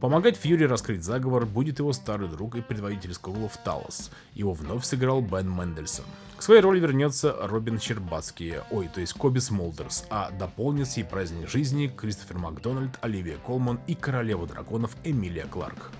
Помогать 0.00 0.36
Фьюри 0.36 0.64
раскрыть 0.64 1.04
заговор 1.04 1.46
будет 1.46 1.78
его 1.78 1.92
старый 1.94 2.28
друг 2.28 2.54
и 2.54 2.60
предводитель 2.60 3.14
Скрулов 3.14 3.56
Талос. 3.64 4.10
Его 4.34 4.52
вновь 4.52 4.84
сыграл 4.84 5.22
Бен 5.22 5.50
Мендельсон. 5.50 6.04
К 6.36 6.42
своей 6.42 6.60
роли 6.60 6.78
вернется 6.78 7.34
Робин 7.40 7.80
Щербацкий, 7.80 8.56
ой, 8.70 8.88
то 8.92 9.00
есть 9.00 9.14
Коби 9.14 9.38
Смолдерс, 9.38 10.04
а 10.10 10.30
дополнит 10.32 10.88
сей 10.88 11.02
праздник 11.02 11.48
жизни 11.48 11.86
Кристофер 11.86 12.36
Макдональд, 12.36 12.98
Оливия 13.00 13.38
Колман 13.38 13.80
и 13.86 13.94
королева 13.94 14.46
драконов 14.46 14.94
Эмилия 15.02 15.46
Кларк. 15.46 15.90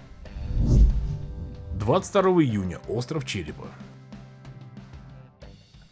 22 1.78 2.22
июня. 2.42 2.80
Остров 2.88 3.24
Черепа. 3.24 3.66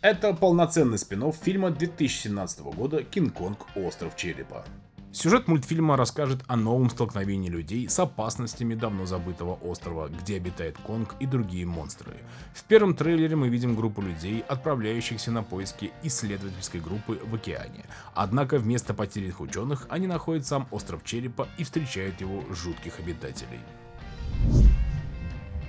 Это 0.02 0.34
полноценный 0.34 0.98
спин 0.98 1.32
фильма 1.32 1.70
2017 1.70 2.60
года 2.60 3.02
«Кинг-Конг. 3.02 3.66
Остров 3.74 4.14
Черепа». 4.16 4.66
Сюжет 5.14 5.46
мультфильма 5.46 5.96
расскажет 5.96 6.40
о 6.48 6.56
новом 6.56 6.90
столкновении 6.90 7.48
людей 7.48 7.88
с 7.88 8.00
опасностями 8.00 8.74
давно 8.74 9.06
забытого 9.06 9.54
острова, 9.62 10.08
где 10.08 10.34
обитает 10.34 10.76
Конг 10.78 11.14
и 11.20 11.26
другие 11.26 11.66
монстры. 11.66 12.14
В 12.52 12.64
первом 12.64 12.96
трейлере 12.96 13.36
мы 13.36 13.48
видим 13.48 13.76
группу 13.76 14.02
людей, 14.02 14.44
отправляющихся 14.48 15.30
на 15.30 15.44
поиски 15.44 15.92
исследовательской 16.02 16.80
группы 16.80 17.20
в 17.24 17.32
океане. 17.32 17.84
Однако 18.12 18.58
вместо 18.58 18.92
потерянных 18.92 19.40
ученых 19.40 19.86
они 19.88 20.08
находят 20.08 20.48
сам 20.48 20.66
остров 20.72 21.04
Черепа 21.04 21.46
и 21.58 21.62
встречают 21.62 22.20
его 22.20 22.42
жутких 22.52 22.98
обитателей. 22.98 23.60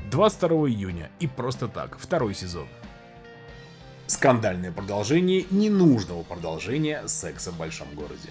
22 0.09 0.69
июня 0.69 1.11
и 1.19 1.27
просто 1.27 1.67
так, 1.67 1.99
второй 1.99 2.33
сезон. 2.33 2.67
Скандальное 4.07 4.71
продолжение 4.71 5.45
ненужного 5.51 6.23
продолжения 6.23 7.07
секса 7.07 7.51
в 7.51 7.59
большом 7.59 7.89
городе. 7.93 8.29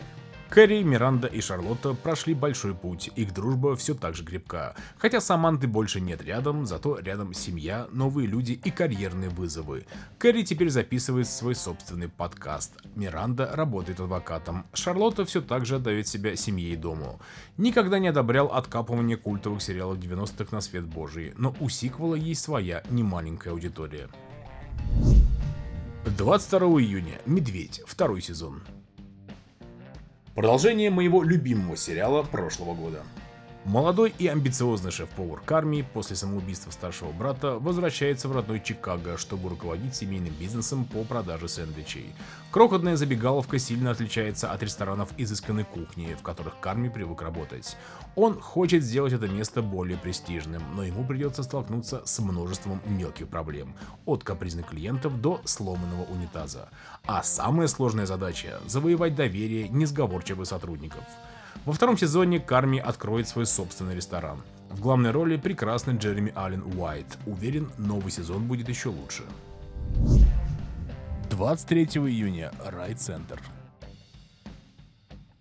Кэрри, 0.50 0.82
Миранда 0.84 1.26
и 1.26 1.40
Шарлотта 1.40 1.94
прошли 1.94 2.32
большой 2.32 2.74
путь, 2.74 3.10
их 3.16 3.34
дружба 3.34 3.74
все 3.74 3.94
так 3.94 4.14
же 4.14 4.24
крепка. 4.24 4.76
Хотя 4.98 5.20
Саманты 5.20 5.66
больше 5.66 6.00
нет 6.00 6.22
рядом, 6.22 6.64
зато 6.64 6.98
рядом 6.98 7.34
семья, 7.34 7.88
новые 7.90 8.28
люди 8.28 8.52
и 8.52 8.70
карьерные 8.70 9.30
вызовы. 9.30 9.86
Кэрри 10.18 10.42
теперь 10.42 10.70
записывает 10.70 11.26
свой 11.26 11.56
собственный 11.56 12.08
подкаст. 12.08 12.72
Миранда 12.94 13.50
работает 13.52 13.98
адвокатом. 13.98 14.66
Шарлотта 14.74 15.24
все 15.24 15.40
так 15.40 15.66
же 15.66 15.76
отдает 15.76 16.06
себя 16.06 16.36
семье 16.36 16.72
и 16.72 16.76
дому. 16.76 17.20
Никогда 17.56 17.98
не 17.98 18.08
одобрял 18.08 18.46
откапывание 18.46 19.16
культовых 19.16 19.60
сериалов 19.60 19.98
90-х 19.98 20.54
на 20.54 20.60
свет 20.60 20.84
божий, 20.84 21.32
но 21.36 21.54
у 21.58 21.68
сиквела 21.68 22.14
есть 22.14 22.42
своя 22.42 22.84
немаленькая 22.90 23.52
аудитория. 23.52 24.08
22 26.16 26.60
июня. 26.80 27.20
Медведь. 27.26 27.82
Второй 27.86 28.20
сезон. 28.20 28.62
Продолжение 30.34 30.90
моего 30.90 31.22
любимого 31.22 31.76
сериала 31.76 32.24
прошлого 32.24 32.74
года. 32.74 33.04
Молодой 33.64 34.14
и 34.18 34.26
амбициозный 34.26 34.90
шеф-повар 34.90 35.40
Карми 35.40 35.80
после 35.94 36.16
самоубийства 36.16 36.70
старшего 36.70 37.12
брата 37.12 37.58
возвращается 37.58 38.28
в 38.28 38.32
родной 38.32 38.60
Чикаго, 38.60 39.16
чтобы 39.16 39.48
руководить 39.48 39.96
семейным 39.96 40.34
бизнесом 40.34 40.84
по 40.84 41.02
продаже 41.02 41.48
сэндвичей. 41.48 42.14
Крохотная 42.50 42.96
забегаловка 42.96 43.58
сильно 43.58 43.90
отличается 43.90 44.52
от 44.52 44.62
ресторанов 44.62 45.08
изысканной 45.16 45.64
кухни, 45.64 46.14
в 46.14 46.22
которых 46.22 46.60
Карми 46.60 46.90
привык 46.90 47.22
работать. 47.22 47.78
Он 48.16 48.38
хочет 48.38 48.82
сделать 48.82 49.14
это 49.14 49.28
место 49.28 49.62
более 49.62 49.96
престижным, 49.96 50.62
но 50.74 50.84
ему 50.84 51.02
придется 51.02 51.42
столкнуться 51.42 52.02
с 52.04 52.18
множеством 52.18 52.82
мелких 52.84 53.28
проблем, 53.28 53.74
от 54.04 54.24
капризных 54.24 54.68
клиентов 54.68 55.22
до 55.22 55.40
сломанного 55.46 56.02
унитаза. 56.04 56.68
А 57.06 57.22
самая 57.22 57.68
сложная 57.68 58.04
задача– 58.04 58.60
завоевать 58.66 59.14
доверие 59.14 59.70
несговорчивых 59.70 60.46
сотрудников– 60.46 61.04
во 61.64 61.72
втором 61.72 61.96
сезоне 61.96 62.40
Карми 62.40 62.78
откроет 62.78 63.26
свой 63.26 63.46
собственный 63.46 63.94
ресторан. 63.94 64.42
В 64.70 64.80
главной 64.80 65.12
роли 65.12 65.36
прекрасный 65.36 65.96
Джереми 65.96 66.32
Аллен 66.34 66.62
Уайт. 66.76 67.06
Уверен, 67.26 67.70
новый 67.78 68.10
сезон 68.10 68.46
будет 68.46 68.68
еще 68.68 68.90
лучше. 68.90 69.22
23 71.30 71.84
июня. 71.84 72.52
Райцентр. 72.64 73.40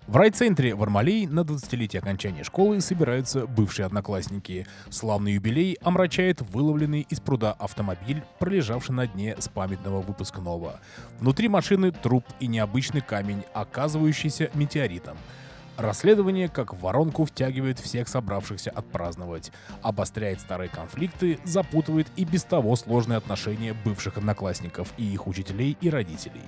В 0.08 0.18
райцентре 0.18 0.76
в 0.76 0.84
Армалей 0.84 1.26
на 1.28 1.42
20-летие 1.42 2.00
окончания 2.00 2.44
школы 2.44 2.82
собираются 2.82 3.48
бывшие 3.48 3.86
одноклассники. 3.86 4.68
Славный 4.90 5.34
юбилей 5.34 5.78
омрачает 5.82 6.42
выловленный 6.42 7.08
из 7.10 7.20
пруда 7.20 7.54
автомобиль, 7.54 8.22
пролежавший 8.40 8.96
на 8.96 9.08
дне 9.08 9.36
с 9.40 9.48
памятного 9.48 10.02
выпускного. 10.02 10.80
Внутри 11.20 11.48
машины 11.48 11.92
труп 11.92 12.26
и 12.40 12.48
необычный 12.48 13.02
камень, 13.02 13.44
оказывающийся 13.54 14.52
метеоритом– 14.54 15.18
Расследование 15.78 16.50
как 16.50 16.74
воронку 16.76 17.26
втягивает 17.26 17.80
всех 17.80 18.08
собравшихся 18.08 18.70
отпраздновать, 18.70 19.52
обостряет 19.82 20.40
старые 20.40 20.70
конфликты, 20.70 21.40
запутывает 21.44 22.08
и 22.16 22.26
без 22.26 22.44
того 22.44 22.76
сложные 22.76 23.18
отношения 23.18 23.76
бывших 23.84 24.18
одноклассников 24.18 24.94
и 24.98 25.04
их 25.04 25.26
учителей 25.26 25.76
и 25.82 25.90
родителей. 25.90 26.44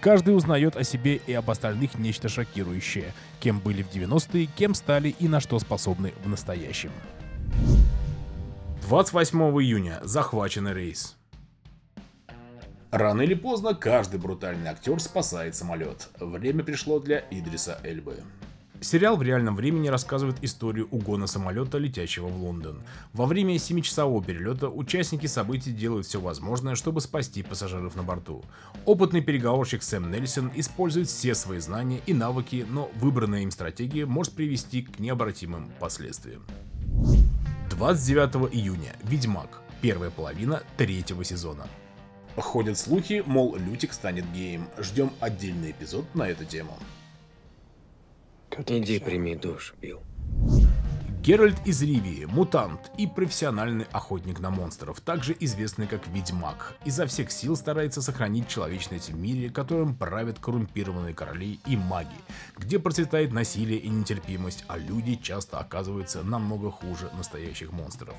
Каждый 0.00 0.34
узнает 0.34 0.76
о 0.76 0.84
себе 0.84 1.16
и 1.16 1.32
об 1.32 1.50
остальных 1.50 1.96
нечто 1.98 2.28
шокирующее, 2.28 3.12
кем 3.40 3.60
были 3.60 3.82
в 3.82 3.90
90-е, 3.90 4.46
кем 4.46 4.74
стали 4.74 5.10
и 5.10 5.28
на 5.28 5.38
что 5.38 5.58
способны 5.58 6.12
в 6.24 6.28
настоящем. 6.28 6.90
28 8.88 9.38
июня. 9.62 10.00
Захваченный 10.02 10.74
рейс. 10.74 11.16
Рано 12.90 13.22
или 13.22 13.34
поздно 13.34 13.74
каждый 13.74 14.18
брутальный 14.18 14.70
актер 14.70 14.98
спасает 15.00 15.54
самолет. 15.54 16.08
Время 16.18 16.64
пришло 16.64 16.98
для 16.98 17.24
Идриса 17.30 17.78
Эльбы. 17.84 18.22
Сериал 18.82 19.16
в 19.16 19.22
реальном 19.22 19.54
времени 19.54 19.86
рассказывает 19.86 20.42
историю 20.42 20.88
угона 20.90 21.28
самолета, 21.28 21.78
летящего 21.78 22.26
в 22.26 22.42
Лондон. 22.42 22.82
Во 23.12 23.26
время 23.26 23.54
7-часового 23.54 24.24
перелета 24.24 24.68
участники 24.68 25.26
событий 25.26 25.70
делают 25.70 26.04
все 26.04 26.20
возможное, 26.20 26.74
чтобы 26.74 27.00
спасти 27.00 27.44
пассажиров 27.44 27.94
на 27.94 28.02
борту. 28.02 28.44
Опытный 28.84 29.20
переговорщик 29.20 29.84
Сэм 29.84 30.10
Нельсон 30.10 30.50
использует 30.56 31.06
все 31.06 31.36
свои 31.36 31.60
знания 31.60 32.00
и 32.06 32.12
навыки, 32.12 32.66
но 32.68 32.90
выбранная 32.96 33.42
им 33.42 33.52
стратегия 33.52 34.04
может 34.04 34.32
привести 34.32 34.82
к 34.82 34.98
необратимым 34.98 35.70
последствиям. 35.78 36.44
29 37.70 38.52
июня. 38.52 38.96
Ведьмак. 39.04 39.62
Первая 39.80 40.10
половина 40.10 40.64
третьего 40.76 41.22
сезона. 41.22 41.68
Ходят 42.36 42.76
слухи, 42.76 43.22
мол, 43.24 43.54
Лютик 43.54 43.92
станет 43.92 44.24
геем. 44.32 44.66
Ждем 44.76 45.12
отдельный 45.20 45.70
эпизод 45.70 46.12
на 46.16 46.28
эту 46.28 46.44
тему. 46.44 46.76
Иди 48.58 48.98
прими 48.98 49.34
душ, 49.34 49.74
Билл. 49.80 50.02
Геральт 51.22 51.64
из 51.64 51.80
Ривии, 51.80 52.24
мутант 52.24 52.90
и 52.98 53.06
профессиональный 53.06 53.86
охотник 53.92 54.40
на 54.40 54.50
монстров, 54.50 55.00
также 55.00 55.36
известный 55.38 55.86
как 55.86 56.08
Ведьмак, 56.08 56.74
изо 56.84 57.06
всех 57.06 57.30
сил 57.30 57.54
старается 57.54 58.02
сохранить 58.02 58.48
человечность 58.48 59.10
в 59.10 59.16
мире, 59.16 59.48
которым 59.48 59.94
правят 59.94 60.40
коррумпированные 60.40 61.14
короли 61.14 61.60
и 61.64 61.76
маги, 61.76 62.08
где 62.58 62.80
процветает 62.80 63.30
насилие 63.30 63.78
и 63.78 63.88
нетерпимость, 63.88 64.64
а 64.66 64.78
люди 64.78 65.14
часто 65.14 65.60
оказываются 65.60 66.24
намного 66.24 66.72
хуже 66.72 67.08
настоящих 67.16 67.70
монстров. 67.70 68.16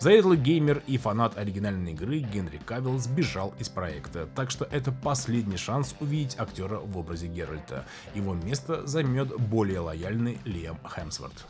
Заедлый 0.00 0.36
геймер 0.36 0.82
и 0.88 0.98
фанат 0.98 1.38
оригинальной 1.38 1.92
игры 1.92 2.18
Генри 2.18 2.60
Кавилл 2.66 2.98
сбежал 2.98 3.54
из 3.60 3.68
проекта, 3.68 4.26
так 4.34 4.50
что 4.50 4.64
это 4.64 4.90
последний 4.90 5.56
шанс 5.56 5.94
увидеть 6.00 6.36
актера 6.36 6.80
в 6.80 6.98
образе 6.98 7.28
Геральта. 7.28 7.86
Его 8.12 8.34
место 8.34 8.84
займет 8.88 9.28
более 9.38 9.78
лояльный 9.78 10.40
Лиам 10.44 10.80
Хемсворт. 10.84 11.46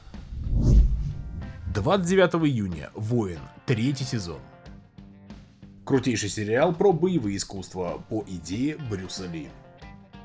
29 1.73 2.49
июня. 2.49 2.91
Воин. 2.95 3.39
Третий 3.65 4.03
сезон. 4.03 4.41
Крутейший 5.85 6.29
сериал 6.29 6.75
про 6.75 6.93
боевые 6.93 7.37
искусства 7.37 8.03
по 8.09 8.25
идее 8.27 8.77
Брюса 8.91 9.27
Ли. 9.27 9.49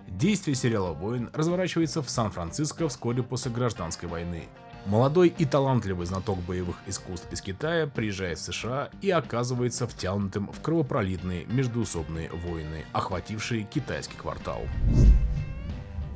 Действие 0.08 0.56
сериала 0.56 0.94
«Воин» 0.94 1.30
разворачивается 1.34 2.02
в 2.02 2.10
Сан-Франциско 2.10 2.88
вскоре 2.88 3.22
после 3.22 3.52
гражданской 3.52 4.10
войны. 4.10 4.46
Молодой 4.88 5.28
и 5.38 5.46
талантливый 5.46 6.08
знаток 6.08 6.40
боевых 6.40 6.78
искусств 6.88 7.32
из 7.32 7.42
Китая 7.42 7.86
приезжает 7.86 8.40
в 8.40 8.42
США 8.42 8.90
и 9.04 9.12
оказывается 9.12 9.88
втянутым 9.88 10.52
в 10.52 10.62
кровопролитные 10.62 11.46
междуусобные 11.46 12.32
войны, 12.32 12.86
охватившие 12.92 13.66
китайский 13.66 14.18
квартал. 14.18 14.62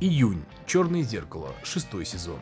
Июнь. 0.00 0.42
Черное 0.66 1.02
зеркало. 1.02 1.54
Шестой 1.62 2.04
сезон. 2.04 2.40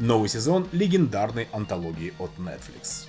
Новый 0.00 0.28
сезон 0.28 0.66
легендарной 0.72 1.46
антологии 1.52 2.14
от 2.18 2.30
Netflix. 2.36 3.06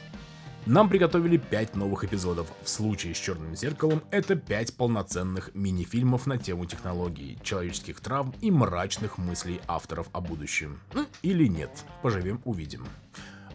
Нам 0.67 0.87
приготовили 0.87 1.37
5 1.37 1.75
новых 1.75 2.03
эпизодов. 2.03 2.47
В 2.61 2.69
случае 2.69 3.15
с 3.15 3.17
Черным 3.17 3.55
зеркалом 3.55 4.03
это 4.11 4.35
5 4.35 4.77
полноценных 4.77 5.49
мини-фильмов 5.55 6.27
на 6.27 6.37
тему 6.37 6.67
технологий, 6.67 7.39
человеческих 7.41 7.99
травм 8.01 8.35
и 8.39 8.51
мрачных 8.51 9.17
мыслей 9.17 9.61
авторов 9.67 10.09
о 10.11 10.21
будущем. 10.21 10.79
Ну, 10.93 11.07
или 11.23 11.47
нет, 11.47 11.71
поживем 12.03 12.39
увидим. 12.45 12.85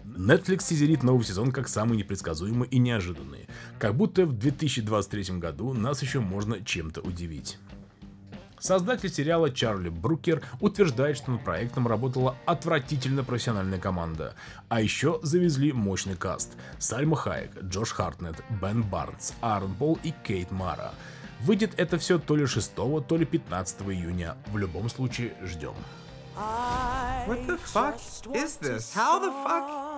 Netflix 0.05 0.67
тизерит 0.69 1.05
новый 1.05 1.25
сезон 1.25 1.53
как 1.53 1.69
самый 1.69 1.99
непредсказуемый 1.99 2.69
и 2.69 2.79
неожиданный. 2.79 3.47
Как 3.79 3.95
будто 3.95 4.27
в 4.27 4.33
2023 4.33 5.39
году 5.39 5.73
нас 5.73 6.03
еще 6.03 6.19
можно 6.19 6.65
чем-то 6.65 7.01
удивить. 7.01 7.59
Создатель 8.61 9.11
сериала 9.11 9.51
Чарли 9.51 9.89
Брукер 9.89 10.43
утверждает, 10.61 11.17
что 11.17 11.33
над 11.33 11.43
проектом 11.43 11.89
работала 11.89 12.37
отвратительно 12.47 13.25
профессиональная 13.25 13.79
команда. 13.79 14.35
А 14.69 14.81
еще 14.81 15.19
завезли 15.23 15.73
мощный 15.73 16.15
каст. 16.15 16.53
Сальма 16.79 17.17
Хайек, 17.17 17.51
Джош 17.65 17.93
Хартнет, 17.93 18.37
Бен 18.61 18.83
Барнс, 18.83 19.33
Аарон 19.41 19.75
Пол 19.75 19.99
и 20.03 20.13
Кейт 20.23 20.51
Мара. 20.51 20.93
Выйдет 21.41 21.73
это 21.79 21.97
все 21.97 22.19
то 22.19 22.37
ли 22.37 22.47
6, 22.47 22.75
то 22.75 23.17
ли 23.17 23.25
15 23.25 23.81
июня. 23.83 24.37
В 24.53 24.59
любом 24.59 24.91
случае, 24.91 25.33
ждем. 25.43 25.75
What 26.37 27.47
the 27.47 27.59
fuck 27.59 27.97
is 28.35 28.59
this? 28.61 28.95
How 28.95 29.21
the 29.21 29.33
fuck 29.45 29.90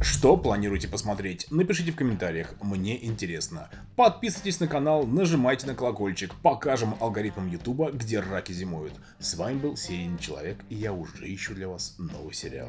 что 0.00 0.36
планируете 0.36 0.88
посмотреть? 0.88 1.46
Напишите 1.50 1.92
в 1.92 1.96
комментариях, 1.96 2.54
мне 2.62 3.04
интересно. 3.04 3.68
Подписывайтесь 3.96 4.60
на 4.60 4.68
канал, 4.68 5.06
нажимайте 5.06 5.66
на 5.66 5.74
колокольчик, 5.74 6.34
покажем 6.36 6.94
алгоритмам 7.00 7.48
ютуба, 7.48 7.90
где 7.90 8.20
раки 8.20 8.52
зимуют. 8.52 8.94
С 9.18 9.34
вами 9.34 9.58
был 9.58 9.76
Серийный 9.76 10.18
Человек, 10.18 10.58
и 10.70 10.76
я 10.76 10.92
уже 10.92 11.32
ищу 11.34 11.54
для 11.54 11.68
вас 11.68 11.96
новый 11.98 12.32
сериал. 12.32 12.68